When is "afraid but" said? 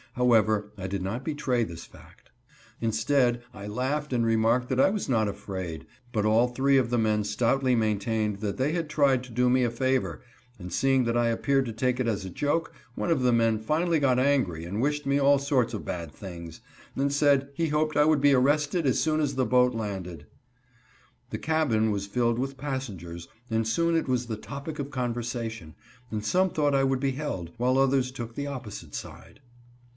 5.29-6.25